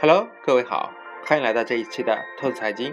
[0.00, 0.92] Hello，各位好，
[1.26, 2.92] 欢迎来到这一期的透财经。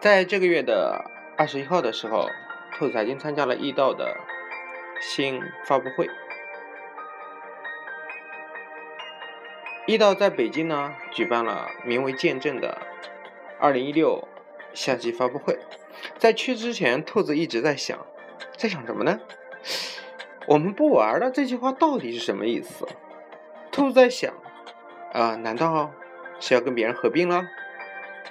[0.00, 2.30] 在这个月的二十一号的时候，
[2.78, 4.16] 透财经参加了易道的
[5.00, 6.08] 新发布会。
[9.86, 12.78] 易道在北京呢举办了名为“见证”的
[13.58, 14.26] 二零一六
[14.74, 15.58] 夏季发布会。
[16.18, 18.06] 在去之前，兔子一直在想，
[18.56, 19.20] 在想什么呢？
[20.46, 22.86] 我们不玩了这句话到底是什么意思？
[23.70, 24.32] 兔子在想。
[25.12, 25.92] 啊，难道
[26.40, 27.46] 是要跟别人合并了，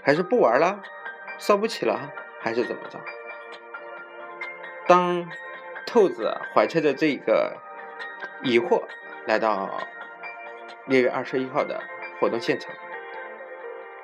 [0.04, 0.84] 还是不玩了，
[1.40, 3.00] 烧不起了，还是怎么着？
[4.88, 5.28] 当
[5.88, 7.58] 兔子怀揣着这个
[8.44, 8.84] 疑惑
[9.26, 9.80] 来到
[10.86, 11.82] 六月二十一号的
[12.20, 12.72] 活动现场，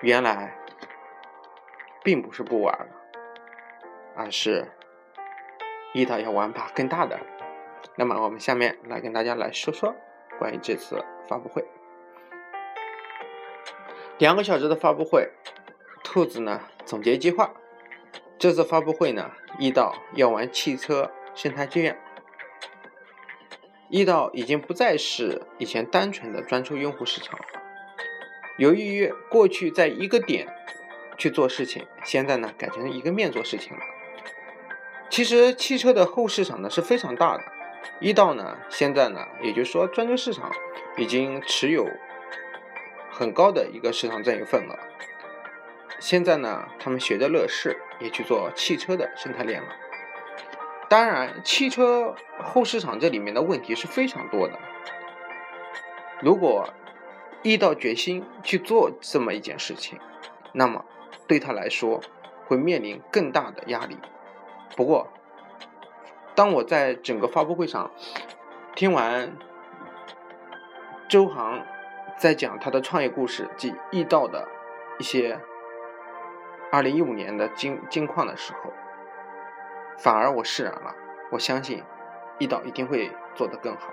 [0.01, 0.57] 原来
[2.03, 2.87] 并不是不玩了，
[4.15, 4.67] 而是
[5.93, 7.19] 遇到要玩把更大的。
[7.95, 9.95] 那么我们下面来跟大家来说说
[10.39, 11.65] 关于这次发布会。
[14.17, 15.31] 两个小时的发布会，
[16.03, 17.51] 兔子呢总结计划。
[18.37, 21.99] 这次发布会呢，易到要玩汽车生态圈。
[23.89, 27.45] 易道已经不再是以前单纯的专注用户市场了。
[28.57, 30.47] 由于过去在一个点
[31.21, 33.83] 去做事情，现在呢改成一个面做事情了。
[35.07, 37.43] 其实汽车的后市场呢是非常大的。
[37.99, 40.51] 易道呢现在呢，也就是说专注市场
[40.97, 41.85] 已经持有。
[43.13, 44.79] 很高的一个市场占有份额。
[45.99, 49.67] 现在呢，他们学着乐视也去做汽车的生态链了。
[50.89, 54.57] 当然，汽车后市场这里面的问题是非常多的。
[56.21, 56.73] 如果
[57.43, 59.99] 易道决心去做这么一件事情，
[60.53, 60.85] 那么
[61.31, 62.01] 对他来说
[62.45, 63.97] 会面临更大的压力。
[64.75, 65.07] 不过，
[66.35, 67.89] 当我在整个发布会上
[68.75, 69.37] 听完
[71.07, 71.65] 周航。
[72.17, 74.47] 在讲他的创业故事及易道的
[74.99, 75.39] 一些
[76.71, 78.71] 二零一五年的金金矿的时候，
[79.97, 80.93] 反而我释然了。
[81.31, 81.81] 我相信
[82.37, 83.91] 易道一定会做得更好，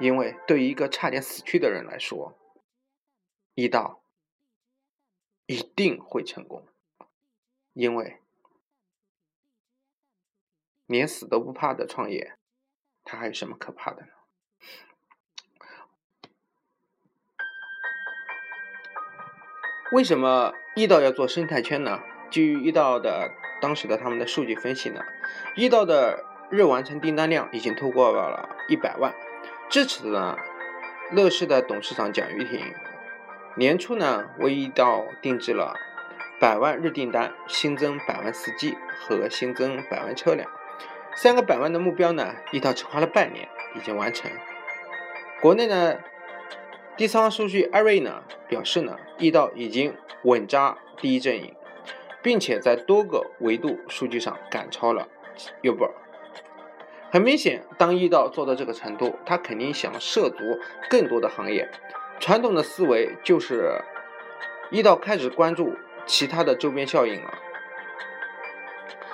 [0.00, 2.32] 因为对于一个差点死去的人来说，
[3.54, 4.00] 易道
[5.46, 6.66] 一定会成功，
[7.72, 8.20] 因为
[10.86, 12.36] 连死都不怕的创业，
[13.04, 14.08] 他还有什么可怕的呢？
[19.92, 22.00] 为什么易道要做生态圈呢？
[22.30, 23.30] 基于易道的
[23.60, 25.00] 当时的他们的数据分析呢，
[25.54, 29.14] 易道的日完成订单量已经突破了一百万。
[29.70, 30.36] 至此呢，
[31.12, 32.74] 乐视的董事长蒋玉婷
[33.56, 35.76] 年初呢为易道定制了
[36.40, 40.50] 百万日订单，新增百万司机和新增百万车辆，
[41.14, 44.30] 三个百万的目标呢，易道只花了半年已经完成。
[45.40, 45.96] 国内呢？
[46.96, 51.54] 第三方数据艾瑞呢表示呢，易道已经稳扎第一阵营，
[52.22, 55.08] 并且在多个维度数据上赶超了
[55.62, 55.90] Uber。
[57.10, 60.58] 很明显，当易道做到这个程度，他肯定想涉足
[60.90, 61.70] 更多的行业。
[62.20, 63.80] 传统的思维就是，
[64.70, 65.76] 一到开始关注
[66.06, 67.34] 其他的周边效应了。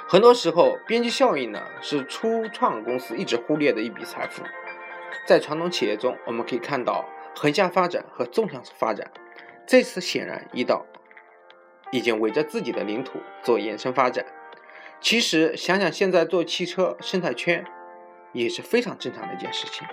[0.06, 4.42] 很多时候，边际效应呢是初创公司一直忽略的一笔财富。
[5.26, 7.04] 在传统企业中，我们可以看到。
[7.32, 9.08] 横向发展和纵向发展，
[9.64, 10.84] 这次显然易道
[11.92, 14.26] 已经围着自己的领土做延伸发展。
[15.00, 17.64] 其实想想现在做汽车生态圈
[18.32, 19.86] 也是非常正常的一件事情，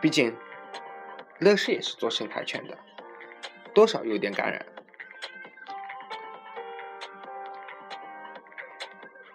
[0.00, 0.34] 毕竟
[1.40, 2.78] 乐视也是做生态圈的，
[3.74, 4.64] 多少有点感染。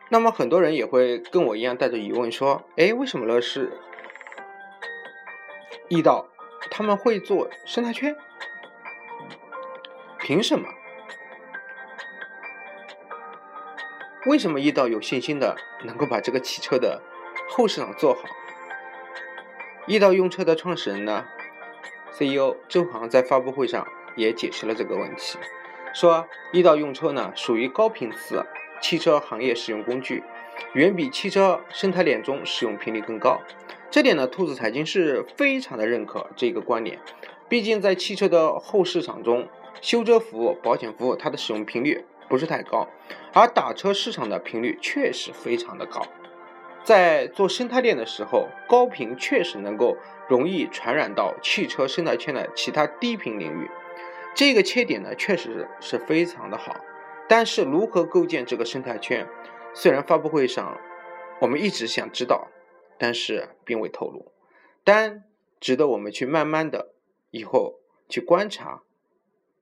[0.09, 3.77] 那么很多人也会跟我一样带着疑问说：“哎，为什么乐视
[5.89, 6.29] 易到？”
[6.71, 8.15] 他们会做生态圈？
[10.19, 10.67] 凭什么？
[14.25, 17.01] 为什么易到有信心的能够把这个汽车的
[17.49, 18.23] 后市场做好？
[19.87, 21.25] 易到用车的创始人呢
[22.17, 25.37] ？CEO 周航在发布会上也解释了这个问题，
[25.93, 28.43] 说易道用车呢属于高频次
[28.81, 30.23] 汽车行业使用工具，
[30.73, 33.41] 远比汽车生态链中使用频率更高。
[33.91, 36.99] 这点呢，兔子财经是非常的认可这个观点。
[37.47, 39.47] 毕竟在汽车的后市场中，
[39.81, 42.87] 修车服务、保险服务它的使用频率不是太高，
[43.33, 46.05] 而打车市场的频率确实非常的高。
[46.85, 49.97] 在做生态链的时候，高频确实能够
[50.29, 53.69] 容易传染到汽车生态圈的其他低频领域。
[54.35, 56.75] 这个切点呢，确实是非常的好。
[57.27, 59.27] 但是如何构建这个生态圈，
[59.73, 60.79] 虽然发布会上
[61.41, 62.49] 我们一直想知道，
[62.99, 64.31] 但是并未透露，
[64.83, 65.23] 但
[65.59, 66.93] 值得我们去慢慢的
[67.31, 68.83] 以后去观察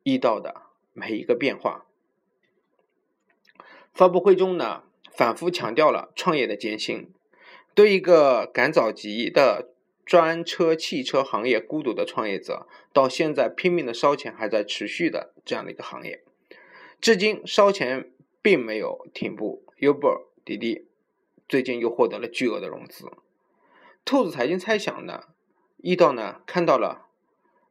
[0.03, 1.85] 易道的每一个变化。
[3.93, 4.83] 发布会中呢，
[5.15, 7.12] 反复强调了创业的艰辛，
[7.75, 9.69] 对一个赶早集的
[10.06, 16.24] 专车汽车行业孤独的创业者，到现在拼命的烧钱还在持续的这样的一个行业，
[17.00, 18.12] 至今烧钱
[18.42, 19.63] 并没有停步。
[19.80, 20.88] Uber、滴滴
[21.50, 23.12] 最近又获得了巨额的融资。
[24.06, 25.25] 兔子财经猜想呢，
[25.77, 27.07] 易道呢看到了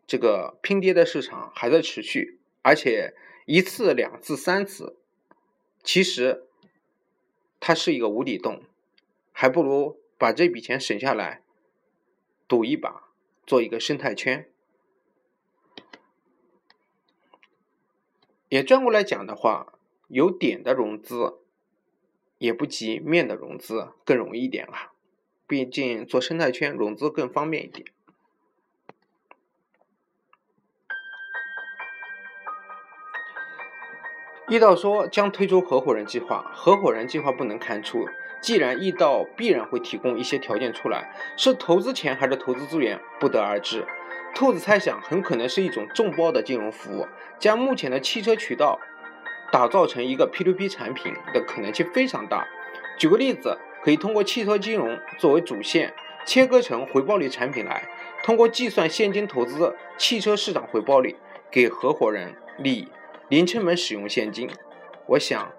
[0.06, 3.14] 这个拼爹的市场还在持续，而且
[3.46, 4.98] 一次、两次、三次。
[5.82, 6.44] 其实，
[7.64, 8.60] 它是一个无底洞，
[9.30, 11.44] 还不如把这笔钱省下来，
[12.48, 13.04] 赌一把，
[13.46, 14.50] 做一个生态圈。
[18.48, 19.78] 也转过来讲的话，
[20.08, 21.38] 有点的融资，
[22.38, 24.92] 也不及面的融资更容易一点啊。
[25.46, 27.86] 毕竟做生态圈融资更方便一点。
[34.52, 38.06] 易道说将推出合伙人计划，合伙人计划不能看出，
[38.42, 43.86] 既然易道必然会提供一些条件出来，是投资钱还是投资资源，不得而知。
[44.34, 47.08] 兔子猜想，很可能是一种众包的金融服务，
[47.38, 48.78] 将目前的汽车渠道
[49.50, 52.46] 打造成一个 P2P 产品的可能性非常大。
[52.98, 55.94] 举个例子，可以通过汽车金融作为主线，
[56.26, 57.88] 切割成回报率产品来，
[58.22, 61.16] 通过计算现金投资汽车市场回报率，
[61.50, 62.88] 给合伙人利益。
[63.32, 64.46] 零成本使用现金，
[65.06, 65.50] 我想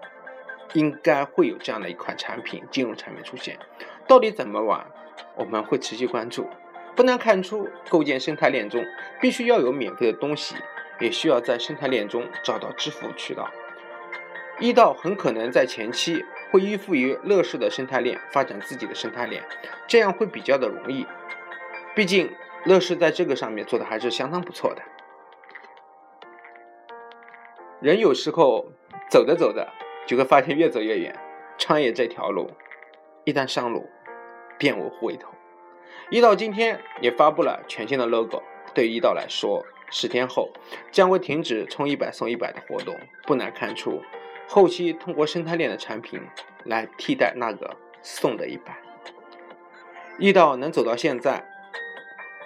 [0.74, 3.58] 应该会有这样的一款产品，金融产品出现。
[4.06, 4.86] 到底怎么玩，
[5.34, 6.48] 我们会持续关注。
[6.94, 8.84] 不难看出，构建生态链中
[9.20, 10.54] 必须要有免费的东西，
[11.00, 13.50] 也需要在生态链中找到支付渠道。
[14.60, 19.42] 易道很可能在前期会依附于乐视的生态链，发展自己的生态链，
[19.88, 21.04] 这样会比较的容易。
[21.92, 22.32] 毕竟
[22.66, 24.82] 乐视在这个上面做的还是相当不错的。
[27.84, 28.72] 人有时候
[29.10, 29.68] 走着走着
[30.06, 31.14] 就会发现越走越远，
[31.58, 32.50] 创业这条路
[33.24, 33.86] 一旦上路，
[34.56, 35.28] 便无回头。
[36.08, 38.42] 易道今天也发布了全新的 logo，
[38.72, 40.50] 对于易道来说，十天后
[40.90, 44.00] 将会停止充一百送一百的活动，不难看出，
[44.48, 46.18] 后期通过生态链的产品
[46.64, 48.74] 来替代那个送的一百。
[50.18, 51.44] 易道能走到现在，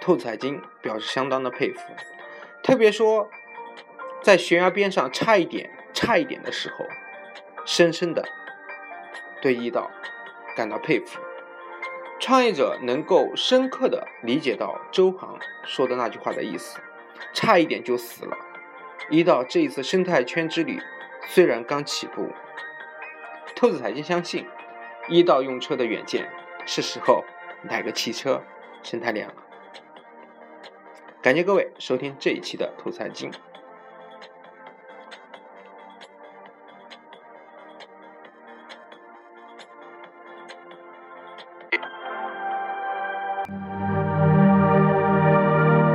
[0.01, 1.79] 兔财经表示相当的佩服，
[2.61, 3.29] 特别说。
[4.21, 6.85] 在悬崖边上差一点、差一点的时候，
[7.65, 8.23] 深深的
[9.41, 9.89] 对伊道
[10.55, 11.19] 感到佩服。
[12.19, 16.79] 创业者能够深刻的理解到周航说的那句话的意思，
[17.33, 18.37] 差一点就死了。
[19.09, 20.79] 伊道这一次生态圈之旅
[21.27, 22.29] 虽然刚起步，
[23.55, 24.45] 兔子财经相信
[25.07, 26.29] 伊道用车的远见
[26.65, 27.23] 是时候
[27.63, 28.43] 来个汽车
[28.83, 29.33] 生态链了。
[31.21, 33.31] 感谢各位收听这一期的兔财经。